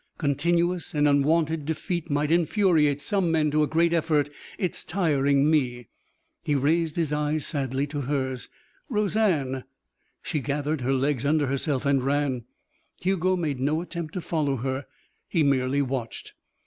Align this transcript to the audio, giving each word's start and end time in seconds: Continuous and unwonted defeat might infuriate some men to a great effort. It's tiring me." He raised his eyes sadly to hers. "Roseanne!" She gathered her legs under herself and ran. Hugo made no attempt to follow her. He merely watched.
Continuous 0.17 0.95
and 0.95 1.07
unwonted 1.07 1.63
defeat 1.63 2.09
might 2.09 2.31
infuriate 2.31 2.99
some 2.99 3.31
men 3.31 3.51
to 3.51 3.61
a 3.61 3.67
great 3.67 3.93
effort. 3.93 4.31
It's 4.57 4.83
tiring 4.83 5.47
me." 5.47 5.89
He 6.41 6.55
raised 6.55 6.95
his 6.95 7.13
eyes 7.13 7.45
sadly 7.45 7.85
to 7.85 8.01
hers. 8.01 8.49
"Roseanne!" 8.89 9.63
She 10.23 10.39
gathered 10.39 10.81
her 10.81 10.93
legs 10.93 11.23
under 11.23 11.45
herself 11.45 11.85
and 11.85 12.01
ran. 12.01 12.45
Hugo 12.99 13.35
made 13.37 13.59
no 13.59 13.79
attempt 13.79 14.15
to 14.15 14.21
follow 14.21 14.55
her. 14.55 14.87
He 15.27 15.43
merely 15.43 15.83
watched. 15.83 16.33